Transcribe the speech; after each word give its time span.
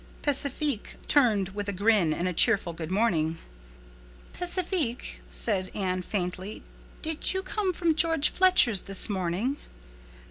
Pacifique 0.23 0.95
turned 1.07 1.49
with 1.49 1.69
a 1.69 1.71
grin 1.71 2.11
and 2.11 2.27
a 2.27 2.33
cheerful 2.33 2.73
good 2.73 2.89
morning. 2.89 3.37
"Pacifique," 4.33 5.19
said 5.29 5.69
Anne 5.75 6.01
faintly, 6.01 6.63
"did 7.03 7.35
you 7.35 7.43
come 7.43 7.71
from 7.71 7.93
George 7.93 8.29
Fletcher's 8.29 8.81
this 8.89 9.09
morning?" 9.11 9.57